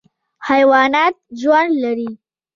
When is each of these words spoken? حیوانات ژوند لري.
حیوانات 0.47 1.15
ژوند 1.39 1.71
لري. 1.83 2.09